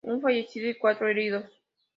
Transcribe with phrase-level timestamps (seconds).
[0.03, 1.45] Un fallecido y cuatro heridos.